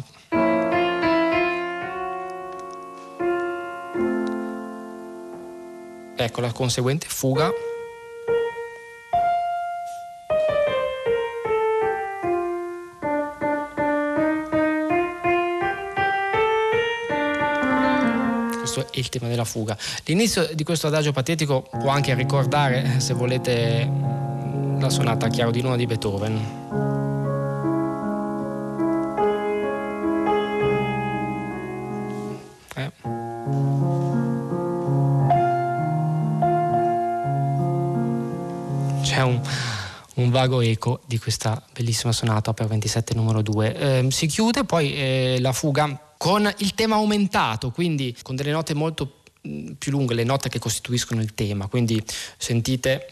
Ecco 6.15 6.41
la 6.41 6.51
conseguente 6.51 7.07
fuga. 7.09 7.51
Questo 18.71 18.93
è 18.93 18.99
il 18.99 19.09
tema 19.09 19.27
della 19.27 19.43
fuga. 19.43 19.77
L'inizio 20.05 20.49
di 20.53 20.63
questo 20.63 20.87
adagio 20.87 21.11
patetico 21.11 21.67
può 21.69 21.89
anche 21.89 22.13
ricordare, 22.13 22.99
se 22.99 23.13
volete, 23.13 23.89
la 24.79 24.89
sonata 24.89 25.27
Chiaro 25.27 25.51
di 25.51 25.61
Luna 25.61 25.75
di 25.75 25.85
Beethoven. 25.85 26.59
Eh. 32.75 32.91
C'è 39.01 39.21
un, 39.21 39.41
un, 40.15 40.29
vago 40.29 40.61
eco 40.61 41.01
di 41.05 41.19
questa 41.19 41.61
bellissima 41.73 42.13
sonata 42.13 42.53
per 42.53 42.67
27 42.67 43.13
numero 43.15 43.41
2. 43.41 43.75
Eh, 43.75 44.07
si 44.11 44.27
chiude 44.27 44.63
poi 44.63 44.95
eh, 44.95 45.37
la 45.41 45.51
fuga 45.51 46.10
con 46.21 46.47
il 46.59 46.75
tema 46.75 46.97
aumentato, 46.97 47.71
quindi 47.71 48.15
con 48.21 48.35
delle 48.35 48.51
note 48.51 48.75
molto 48.75 49.21
mm, 49.47 49.71
più 49.79 49.89
lunghe, 49.89 50.13
le 50.13 50.23
note 50.23 50.49
che 50.49 50.59
costituiscono 50.59 51.19
il 51.19 51.33
tema, 51.33 51.65
quindi 51.65 51.99
sentite... 52.37 53.07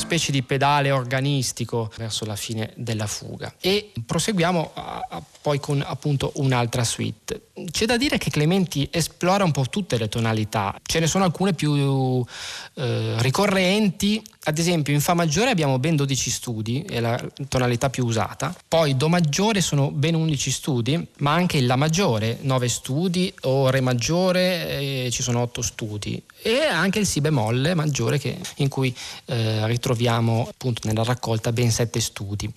specie 0.00 0.32
di 0.32 0.42
pedale 0.42 0.90
organistico 0.90 1.92
verso 1.96 2.24
la 2.24 2.34
fine 2.34 2.72
della 2.74 3.06
fuga. 3.06 3.54
E 3.60 3.92
proseguiamo 4.04 4.70
a, 4.74 5.06
a, 5.08 5.22
poi 5.42 5.60
con 5.60 5.84
appunto 5.86 6.32
un'altra 6.36 6.82
suite. 6.84 7.48
C'è 7.70 7.84
da 7.84 7.98
dire 7.98 8.16
che 8.16 8.30
Clementi 8.30 8.88
esplora 8.90 9.44
un 9.44 9.52
po' 9.52 9.66
tutte 9.68 9.98
le 9.98 10.08
tonalità, 10.08 10.74
ce 10.82 10.98
ne 11.00 11.06
sono 11.06 11.24
alcune 11.24 11.52
più 11.52 12.24
eh, 12.74 13.14
ricorrenti 13.18 14.22
Ad 14.42 14.56
esempio 14.56 14.94
in 14.94 15.02
Fa 15.02 15.12
maggiore 15.12 15.50
abbiamo 15.50 15.78
ben 15.78 15.96
12 15.96 16.30
studi, 16.30 16.82
è 16.88 16.98
la 16.98 17.22
tonalità 17.46 17.90
più 17.90 18.06
usata, 18.06 18.56
poi 18.66 18.96
Do 18.96 19.10
maggiore 19.10 19.60
sono 19.60 19.90
ben 19.90 20.14
11 20.14 20.50
studi, 20.50 21.06
ma 21.18 21.34
anche 21.34 21.58
il 21.58 21.66
La 21.66 21.76
maggiore 21.76 22.38
9 22.40 22.68
studi 22.68 23.30
o 23.42 23.68
Re 23.68 23.82
maggiore 23.82 24.78
eh, 25.04 25.08
ci 25.12 25.22
sono 25.22 25.40
8 25.42 25.60
studi. 25.60 26.22
E 26.40 26.60
anche 26.62 27.00
il 27.00 27.06
Si 27.06 27.20
bemolle 27.20 27.74
maggiore 27.74 28.18
che, 28.18 28.38
in 28.56 28.68
cui 28.68 28.96
eh, 29.26 29.66
ritroviamo 29.66 30.48
appunto 30.48 30.88
nella 30.88 31.04
raccolta 31.04 31.52
ben 31.52 31.70
7 31.70 32.00
studi. 32.00 32.50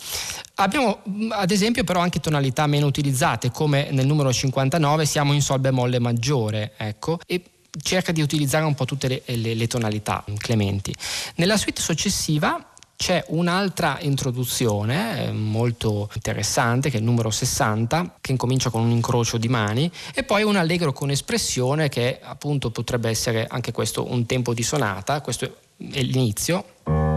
Abbiamo 0.55 1.01
ad 1.31 1.51
esempio 1.51 1.83
però 1.83 1.99
anche 1.99 2.21
tonalità 2.21 2.65
meno 2.65 2.85
utilizzate 2.85 3.51
come 3.51 3.89
nel 3.91 4.05
numero 4.05 4.31
59 4.31 5.05
siamo 5.05 5.33
in 5.33 5.41
Sol 5.41 5.59
bemolle 5.59 5.99
maggiore, 5.99 6.71
ecco, 6.77 7.19
e 7.25 7.41
cerca 7.81 8.11
di 8.11 8.21
utilizzare 8.21 8.65
un 8.65 8.75
po' 8.75 8.85
tutte 8.85 9.07
le, 9.07 9.21
le, 9.25 9.53
le 9.53 9.67
tonalità 9.67 10.23
clementi. 10.37 10.93
Nella 11.35 11.57
suite 11.57 11.81
successiva 11.81 12.73
c'è 12.95 13.23
un'altra 13.29 13.97
introduzione 14.01 15.25
eh, 15.25 15.31
molto 15.31 16.09
interessante 16.13 16.89
che 16.89 16.97
è 16.97 16.99
il 16.99 17.05
numero 17.05 17.31
60 17.31 18.17
che 18.21 18.31
incomincia 18.31 18.69
con 18.69 18.81
un 18.83 18.91
incrocio 18.91 19.37
di 19.37 19.49
mani 19.49 19.91
e 20.13 20.23
poi 20.23 20.43
un 20.43 20.55
allegro 20.55 20.93
con 20.93 21.09
espressione 21.09 21.89
che 21.89 22.19
appunto 22.21 22.71
potrebbe 22.71 23.09
essere 23.09 23.45
anche 23.49 23.71
questo 23.71 24.09
un 24.09 24.25
tempo 24.25 24.53
di 24.53 24.63
sonata, 24.63 25.21
questo 25.21 25.45
è 25.91 26.01
l'inizio. 26.01 27.12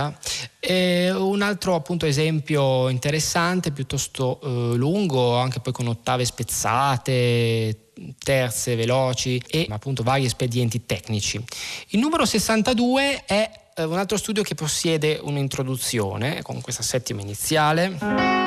Eccetera. 0.00 0.18
E 0.58 1.10
un 1.10 1.42
altro 1.42 1.74
appunto 1.74 2.06
esempio 2.06 2.88
interessante, 2.88 3.72
piuttosto 3.72 4.40
eh, 4.42 4.76
lungo, 4.76 5.36
anche 5.36 5.60
poi 5.60 5.72
con 5.72 5.88
ottave 5.88 6.24
spezzate, 6.24 7.90
terze 8.22 8.76
veloci 8.76 9.42
e 9.46 9.66
appunto 9.68 10.02
vari 10.02 10.24
espedienti 10.24 10.86
tecnici. 10.86 11.42
Il 11.88 12.00
numero 12.00 12.24
62 12.24 13.24
è 13.24 13.50
eh, 13.74 13.84
un 13.84 13.98
altro 13.98 14.16
studio 14.16 14.42
che 14.42 14.54
possiede 14.54 15.18
un'introduzione 15.22 16.42
con 16.42 16.60
questa 16.60 16.82
settima 16.82 17.20
iniziale. 17.20 18.39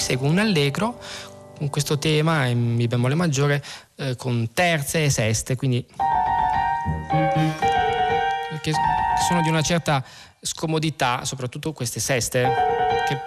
Segue 0.00 0.28
un 0.28 0.38
allegro 0.38 0.98
con 1.56 1.68
questo 1.68 1.98
tema 1.98 2.46
in 2.46 2.74
Mi 2.74 2.86
bemolle 2.86 3.14
maggiore 3.14 3.62
eh, 3.96 4.16
con 4.16 4.48
terze 4.54 5.04
e 5.04 5.10
seste, 5.10 5.56
quindi 5.56 5.86
che 8.62 8.72
sono 9.28 9.42
di 9.42 9.48
una 9.48 9.62
certa 9.62 10.02
scomodità, 10.40 11.24
soprattutto 11.24 11.72
queste 11.72 12.00
seste 12.00 12.48
che 13.06 13.20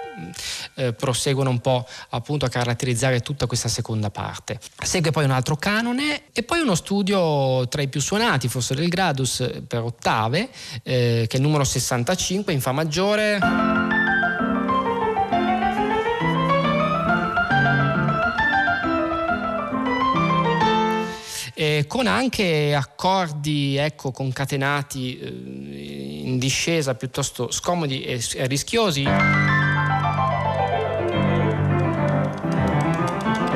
eh, 0.76 0.94
proseguono 0.94 1.50
un 1.50 1.60
po' 1.60 1.86
appunto 2.10 2.46
a 2.46 2.50
caratterizzare 2.50 3.20
tutta 3.20 3.46
questa 3.46 3.68
seconda 3.68 4.10
parte. 4.10 4.60
Segue 4.84 5.12
poi 5.12 5.26
un 5.26 5.32
altro 5.32 5.56
canone 5.56 6.24
e 6.34 6.44
poi 6.44 6.60
uno 6.62 6.76
studio 6.76 7.68
tra 7.68 7.82
i 7.82 7.88
più 7.88 8.02
suonati, 8.02 8.48
forse 8.48 8.74
del 8.74 8.88
Gradus 8.88 9.48
per 9.68 9.82
ottave, 9.82 10.50
eh, 10.84 11.26
che 11.28 11.34
è 11.34 11.36
il 11.36 11.42
numero 11.42 11.64
65 11.64 12.54
in 12.54 12.62
Fa 12.62 12.72
maggiore. 12.72 13.83
Eh, 21.78 21.88
con 21.88 22.08
anche 22.08 22.76
accordi 22.76 23.78
ecco, 23.78 24.12
concatenati 24.12 25.20
eh, 25.20 26.22
in 26.26 26.38
discesa 26.38 26.96
piuttosto 26.96 27.52
scomodi 27.52 28.04
e, 28.04 28.24
e 28.36 28.48
rischiosi. 28.48 29.06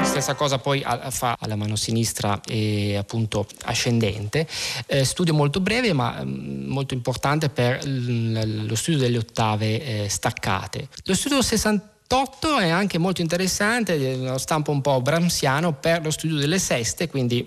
stessa 0.04 0.36
cosa 0.36 0.58
poi 0.58 0.84
fa 1.10 1.38
alla 1.40 1.56
mano 1.56 1.76
sinistra 1.76 2.40
e 2.48 2.96
appunto 2.96 3.46
ascendente. 3.66 4.48
Eh, 4.88 5.04
studio 5.04 5.34
molto 5.34 5.60
breve 5.60 5.94
ma 5.94 6.24
mm, 6.24 6.66
molto 6.70 6.96
importante 6.96 7.50
per 7.50 7.86
lo 7.86 8.76
studio 8.76 9.00
delle 9.00 9.18
ottave 9.18 10.06
eh, 10.06 10.10
staccate. 10.10 10.88
Lo 11.04 11.14
studio 11.14 11.42
68 11.42 12.58
è 12.58 12.70
anche 12.70 12.98
molto 12.98 13.22
interessante, 13.22 14.16
lo 14.16 14.40
stampo 14.40 14.72
un 14.72 14.82
po' 14.82 15.02
bramsiano 15.02 15.74
per 15.74 16.02
lo 16.02 16.10
studio 16.10 16.38
delle 16.38 16.58
seste, 16.58 17.08
quindi 17.08 17.46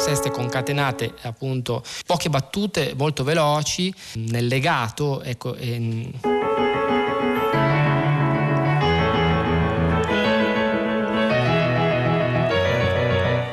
seste 0.00 0.30
concatenate 0.30 1.12
appunto 1.22 1.82
poche 2.06 2.30
battute 2.30 2.94
molto 2.96 3.22
veloci 3.22 3.94
nel 4.14 4.46
legato 4.46 5.22
ecco 5.22 5.54
e, 5.54 6.10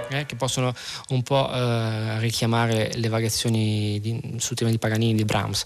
eh, 0.09 0.25
che 0.25 0.35
possono 0.35 0.73
un 1.09 1.21
po' 1.21 1.51
eh, 1.51 2.19
richiamare 2.19 2.91
le 2.95 3.09
variazioni 3.09 3.99
di, 3.99 4.35
sul 4.37 4.55
tema 4.55 4.69
di 4.69 4.79
Paganini 4.79 5.15
di 5.15 5.25
Brahms. 5.25 5.63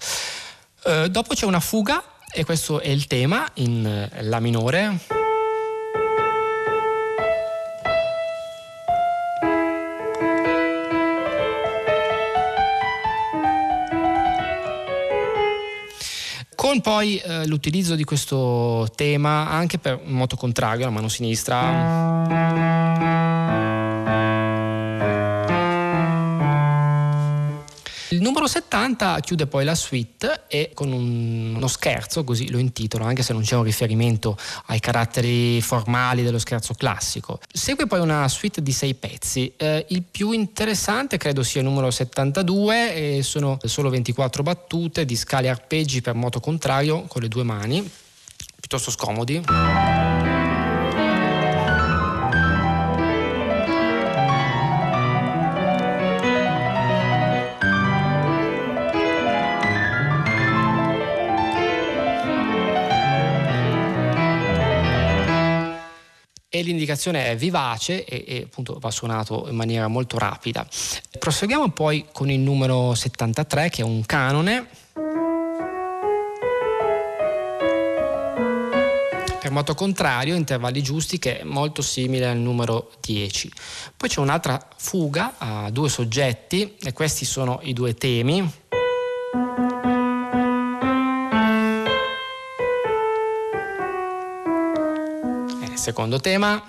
Eh, 0.84 1.10
dopo 1.10 1.34
c'è 1.34 1.46
una 1.46 1.60
fuga 1.60 2.04
e 2.34 2.44
questo 2.44 2.80
è 2.80 2.90
il 2.90 3.08
tema 3.08 3.48
in 3.56 3.86
eh, 3.86 4.24
La 4.24 4.40
minore. 4.40 5.21
Con 16.72 16.80
poi 16.80 17.18
eh, 17.18 17.46
l'utilizzo 17.48 17.96
di 17.96 18.06
questo 18.06 18.90
tema 18.96 19.50
anche 19.50 19.78
per 19.78 20.00
moto 20.06 20.38
contrario, 20.38 20.86
la 20.86 20.92
mano 20.92 21.10
sinistra. 21.10 22.71
70 28.52 29.22
chiude 29.22 29.48
poi 29.48 29.64
la 29.64 29.76
suite 29.76 30.44
e 30.48 30.72
con 30.74 30.92
un, 30.92 31.56
uno 31.56 31.68
scherzo, 31.68 32.26
così 32.26 32.50
lo 32.50 32.58
intitolo, 32.58 33.06
anche 33.06 33.24
se 33.24 33.32
non 33.32 33.44
c'è 33.44 33.56
un 33.56 33.64
riferimento 33.64 34.38
ai 34.66 34.82
caratteri 34.82 35.62
formali 35.62 36.22
dello 36.22 36.38
scherzo 36.38 36.74
classico. 36.74 37.40
Segue 37.50 37.88
poi 37.88 38.02
una 38.02 38.28
suite 38.28 38.62
di 38.62 38.74
sei 38.74 38.94
pezzi. 38.94 39.54
Eh, 39.56 39.86
il 39.92 40.04
più 40.04 40.32
interessante 40.32 41.16
credo 41.16 41.44
sia 41.44 41.62
il 41.62 41.68
numero 41.68 41.90
72 41.90 43.18
e 43.18 43.24
sono 43.24 43.58
solo 43.64 43.90
24 43.90 44.44
battute 44.44 45.06
di 45.06 45.16
scali 45.16 45.48
arpeggi 45.48 46.02
per 46.02 46.16
moto 46.16 46.42
contrario 46.42 47.04
con 47.04 47.22
le 47.22 47.30
due 47.30 47.44
mani, 47.44 47.90
piuttosto 48.60 48.92
scomodi. 48.92 50.31
L'indicazione 66.64 67.28
è 67.28 67.36
vivace 67.36 68.06
e, 68.06 68.24
e, 68.28 68.42
appunto 68.44 68.78
va 68.80 68.92
suonato 68.92 69.48
in 69.50 69.56
maniera 69.56 69.88
molto 69.88 70.18
rapida. 70.18 70.68
Proseguiamo 71.18 71.70
poi 71.70 72.08
con 72.12 72.30
il 72.30 72.40
numero 72.40 72.96
73 72.96 73.70
che 73.70 73.82
è 73.82 73.86
un 73.86 74.06
canone. 74.06 74.68
Per 79.40 79.52
moto 79.52 79.74
contrario, 79.74 80.36
intervalli 80.36 80.84
giusti, 80.84 81.18
che 81.18 81.40
è 81.40 81.44
molto 81.44 81.82
simile 81.82 82.28
al 82.28 82.38
numero 82.38 82.92
10. 83.02 83.52
Poi 83.98 84.08
c'è 84.08 84.20
un'altra 84.20 84.68
fuga 84.78 85.34
a 85.40 85.70
due 85.72 85.90
soggetti 85.90 86.76
e 86.80 86.94
questi 86.94 87.26
sono 87.26 87.60
i 87.64 87.74
due 87.74 87.96
temi. 87.96 88.61
Secondo 95.82 96.20
tema. 96.20 96.62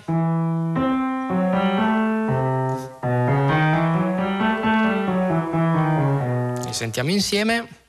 Li 6.65 6.73
sentiamo 6.73 7.11
insieme. 7.11 7.82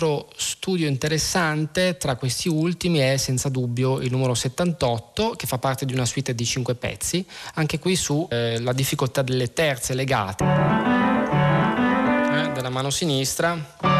Altro 0.00 0.28
studio 0.34 0.88
interessante 0.88 1.98
tra 1.98 2.16
questi 2.16 2.48
ultimi 2.48 3.00
è 3.00 3.18
senza 3.18 3.50
dubbio 3.50 4.00
il 4.00 4.10
numero 4.10 4.32
78 4.32 5.32
che 5.32 5.46
fa 5.46 5.58
parte 5.58 5.84
di 5.84 5.92
una 5.92 6.06
suite 6.06 6.34
di 6.34 6.46
5 6.46 6.74
pezzi, 6.74 7.22
anche 7.54 7.78
qui 7.78 7.96
sulla 7.96 8.28
eh, 8.30 8.74
difficoltà 8.74 9.20
delle 9.20 9.52
terze 9.52 9.92
legate 9.92 10.42
eh, 10.42 10.46
della 12.54 12.70
mano 12.70 12.88
sinistra. 12.88 13.99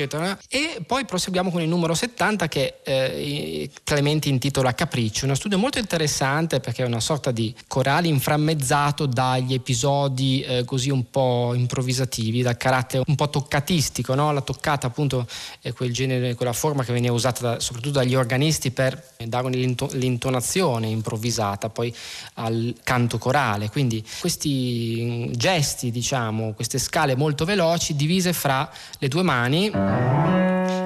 Eccetera. 0.00 0.38
E 0.48 0.82
poi 0.86 1.04
proseguiamo 1.04 1.50
con 1.50 1.60
il 1.60 1.68
numero 1.68 1.94
70 1.94 2.48
che 2.48 2.78
eh, 2.82 3.70
Clementi 3.84 4.28
intitola 4.28 4.74
Capriccio, 4.74 5.24
uno 5.24 5.34
studio 5.34 5.58
molto 5.58 5.78
interessante 5.78 6.60
perché 6.60 6.82
è 6.82 6.86
una 6.86 7.00
sorta 7.00 7.30
di 7.30 7.54
corale 7.66 8.08
inframmezzato 8.08 9.06
dagli 9.06 9.54
episodi 9.54 10.42
eh, 10.42 10.64
così 10.64 10.90
un 10.90 11.10
po' 11.10 11.52
improvvisativi, 11.54 12.42
dal 12.42 12.56
carattere 12.56 13.04
un 13.06 13.14
po' 13.14 13.28
toccatistico, 13.28 14.14
no? 14.14 14.32
la 14.32 14.40
toccata 14.40 14.86
appunto 14.86 15.26
è 15.60 15.72
quel 15.72 15.92
genere, 15.92 16.34
quella 16.34 16.52
forma 16.52 16.84
che 16.84 16.92
veniva 16.92 17.12
usata 17.12 17.40
da, 17.42 17.60
soprattutto 17.60 17.98
dagli 17.98 18.14
organisti 18.14 18.70
per 18.70 19.08
dare 19.24 19.48
l'intonazione 19.50 20.88
improvvisata 20.88 21.68
poi 21.68 21.94
al 22.34 22.74
canto 22.82 23.18
corale, 23.18 23.70
quindi 23.70 24.04
questi 24.20 25.30
gesti, 25.34 25.90
diciamo, 25.90 26.52
queste 26.54 26.78
scale 26.78 27.16
molto 27.16 27.44
veloci 27.44 27.94
divise 27.94 28.32
fra 28.32 28.70
le 28.98 29.08
due 29.08 29.22
mani 29.22 29.70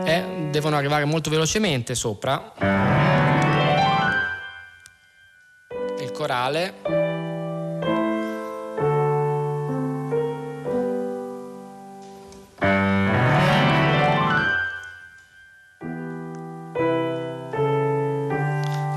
e 0.04 0.48
devono 0.50 0.76
arrivare 0.76 1.04
molto 1.04 1.30
velocemente 1.30 1.94
sopra. 1.94 2.52
Il 5.98 6.12
corale. 6.12 6.74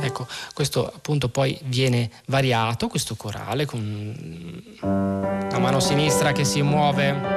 Ecco, 0.02 0.28
questo 0.54 0.88
appunto 0.88 1.30
poi 1.30 1.60
viene 1.66 2.10
variato, 2.28 2.88
questo 2.88 3.16
corale 3.16 3.66
con 3.66 4.78
la 4.82 5.60
mano 5.60 5.80
sinistra 5.80 6.32
che 6.32 6.46
si 6.46 6.62
muove 6.62 7.37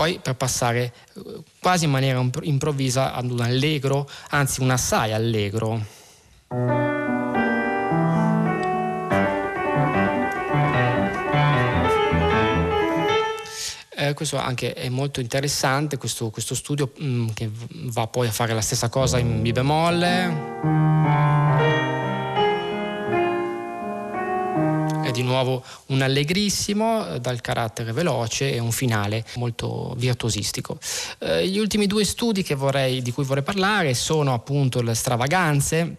poi 0.00 0.18
per 0.18 0.34
passare 0.34 0.94
eh, 1.14 1.42
quasi 1.60 1.84
in 1.84 1.90
maniera 1.90 2.26
improvvisa 2.40 3.12
ad 3.12 3.30
un 3.30 3.40
allegro, 3.40 4.08
anzi 4.30 4.62
un 4.62 4.70
assai 4.70 5.12
allegro. 5.12 5.84
Eh, 13.94 14.14
questo 14.14 14.38
anche 14.38 14.72
è 14.72 14.88
molto 14.88 15.20
interessante, 15.20 15.98
questo, 15.98 16.30
questo 16.30 16.54
studio 16.54 16.92
mh, 16.96 17.04
mm, 17.04 17.28
che 17.34 17.50
va 17.70 18.06
poi 18.06 18.28
a 18.28 18.32
fare 18.32 18.54
la 18.54 18.62
stessa 18.62 18.88
cosa 18.88 19.18
in 19.18 19.42
Mi 19.42 19.52
bemolle. 19.52 21.79
Di 25.20 25.22
nuovo 25.22 25.62
un 25.86 26.02
allegrissimo 26.02 27.06
eh, 27.06 27.20
dal 27.20 27.40
carattere 27.40 27.92
veloce 27.92 28.52
e 28.52 28.58
un 28.58 28.72
finale 28.72 29.24
molto 29.36 29.94
virtuosistico. 29.96 30.78
Eh, 31.18 31.46
gli 31.46 31.58
ultimi 31.58 31.86
due 31.86 32.04
studi 32.04 32.42
vorrei, 32.54 33.02
di 33.02 33.12
cui 33.12 33.24
vorrei 33.24 33.42
parlare 33.42 33.94
sono 33.94 34.32
appunto 34.32 34.82
le 34.82 34.94
stravaganze. 34.94 35.96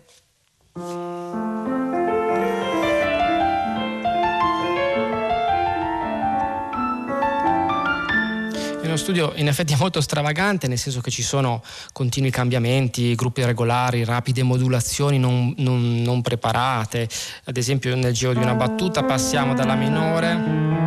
Uno 8.91 8.99
studio 8.99 9.33
in 9.35 9.47
effetti 9.47 9.75
molto 9.79 10.01
stravagante, 10.01 10.67
nel 10.67 10.77
senso 10.77 11.01
che 11.01 11.11
ci 11.11 11.23
sono 11.23 11.63
continui 11.93 12.29
cambiamenti, 12.29 13.15
gruppi 13.15 13.43
regolari, 13.43 14.03
rapide 14.03 14.43
modulazioni 14.43 15.17
non, 15.17 15.53
non, 15.57 16.01
non 16.01 16.21
preparate. 16.21 17.07
Ad 17.45 17.57
esempio 17.57 17.95
nel 17.95 18.13
giro 18.13 18.33
di 18.33 18.39
una 18.39 18.55
battuta 18.55 19.03
passiamo 19.03 19.53
dalla 19.53 19.75
minore 19.75 20.79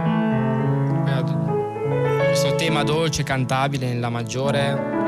questo 2.35 2.57
tema 2.57 2.83
dolce 2.83 3.23
cantabile 3.23 3.87
nella 3.87 4.09
maggiore 4.09 5.04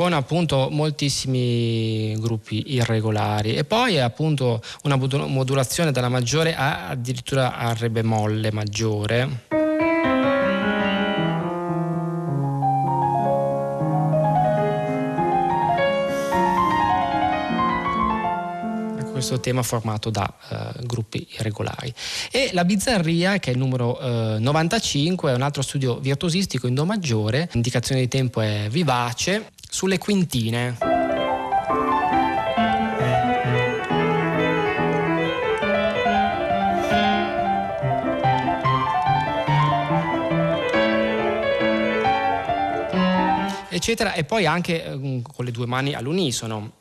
con 0.00 0.14
appunto 0.14 0.68
moltissimi 0.70 2.16
gruppi 2.18 2.72
irregolari 2.72 3.54
e 3.54 3.64
poi 3.64 4.00
appunto 4.00 4.62
una 4.84 4.96
modulazione 4.96 5.92
dalla 5.92 6.08
maggiore 6.08 6.54
a 6.54 6.88
addirittura 6.88 7.54
a 7.58 7.74
re 7.74 7.90
bemolle 7.90 8.50
maggiore. 8.50 9.48
Questo 19.12 19.38
tema 19.38 19.62
formato 19.62 20.08
da 20.08 20.32
uh, 20.48 20.86
gruppi 20.86 21.28
irregolari. 21.32 21.92
E 22.30 22.48
la 22.54 22.64
bizzarria, 22.64 23.38
che 23.38 23.50
è 23.50 23.52
il 23.52 23.58
numero 23.58 23.98
uh, 24.00 24.40
95, 24.40 25.30
è 25.30 25.34
un 25.34 25.42
altro 25.42 25.60
studio 25.60 25.98
virtuosistico 25.98 26.66
in 26.66 26.72
Do 26.72 26.86
maggiore, 26.86 27.50
l'indicazione 27.52 28.00
di 28.00 28.08
tempo 28.08 28.40
è 28.40 28.68
vivace, 28.70 29.58
sulle 29.70 29.98
quintine. 29.98 30.76
eccetera 43.80 44.12
e 44.12 44.24
poi 44.24 44.44
anche 44.44 44.84
eh, 44.84 45.22
con 45.22 45.44
le 45.44 45.50
due 45.50 45.66
mani 45.66 45.94
all'unisono 45.94 46.72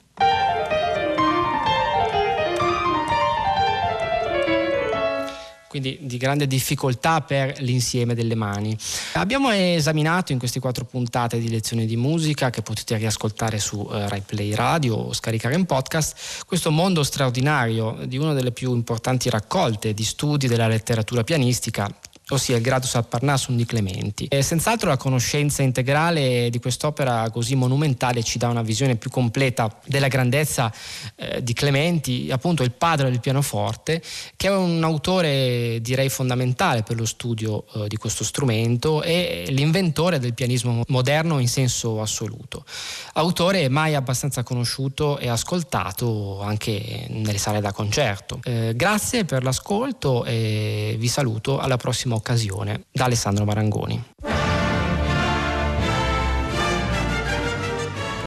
quindi 5.70 6.00
di 6.02 6.18
grande 6.18 6.48
difficoltà 6.48 7.22
per 7.22 7.62
l'insieme 7.62 8.16
delle 8.16 8.34
mani. 8.34 8.76
Abbiamo 9.14 9.52
esaminato 9.52 10.32
in 10.32 10.40
queste 10.40 10.60
quattro 10.60 10.84
puntate 10.84 11.38
di 11.40 11.48
lezioni 11.48 11.86
di 11.86 11.96
musica 11.96 12.50
che 12.50 12.64
potete 12.64 12.98
riascoltare 12.98 13.60
su 13.60 13.78
uh, 13.78 14.08
Rai 14.08 14.22
Play 14.26 14.56
Radio 14.56 14.96
o 14.96 15.14
scaricare 15.14 15.54
in 15.54 15.66
podcast 15.66 16.44
questo 16.48 16.72
mondo 16.72 17.04
straordinario 17.04 18.00
di 18.06 18.18
una 18.18 18.34
delle 18.34 18.52
più 18.52 18.74
importanti 18.74 19.30
raccolte 19.30 19.94
di 19.94 20.04
studi 20.04 20.48
della 20.48 20.68
letteratura 20.68 21.24
pianistica 21.24 21.88
ossia 22.30 22.56
il 22.56 22.62
Gradus 22.62 22.96
ad 22.96 23.06
Parnassum 23.08 23.56
di 23.56 23.66
Clementi. 23.66 24.26
E 24.26 24.42
senz'altro 24.42 24.90
la 24.90 24.98
conoscenza 24.98 25.62
integrale 25.62 26.50
di 26.50 26.60
quest'opera 26.60 27.30
così 27.32 27.56
monumentale 27.56 28.24
ci 28.24 28.38
dà 28.38 28.48
una 28.48 28.62
visione 28.62 28.96
più 28.96 29.10
completa 29.10 29.74
della 29.86 30.08
grandezza 30.08 30.72
eh, 31.16 31.44
di 31.44 31.54
Clementi, 31.54 32.30
appunto 32.32 32.64
il 32.64 32.72
padre 32.72 33.10
del 33.10 33.20
pianoforte, 33.20 34.02
che 34.36 34.48
è 34.48 34.56
un 34.56 34.84
autore 34.84 35.80
direi 35.82 36.10
fondamentale 36.10 36.84
per 36.84 36.98
lo 36.98 37.06
studio 37.06 37.66
eh, 37.74 37.88
di 37.88 37.98
questo 37.98 38.24
strumento 38.24 39.02
e 39.02 39.46
l'inventore 39.50 40.20
del 40.20 40.34
pianismo 40.34 40.84
moderno 40.88 41.40
in 41.40 41.48
senso 41.48 42.02
assoluto. 42.02 42.66
Autore 43.14 43.70
mai 43.70 43.96
abbastanza 43.96 44.44
conosciuto 44.44 45.18
e 45.18 45.28
ascoltato 45.28 46.42
anche 46.42 47.06
nelle 47.10 47.38
sale 47.38 47.62
da 47.62 47.72
concerto. 47.72 48.40
Eh, 48.44 48.74
grazie 48.76 49.26
per 49.26 49.44
l'ascolto 49.44 50.26
e 50.26 50.96
vi 50.98 51.08
saluto 51.08 51.60
alla 51.60 51.78
prossima 51.78 52.16
occasione. 52.20 52.84
Da 52.92 53.06
Alessandro 53.06 53.46
Marangoni. 53.46 54.04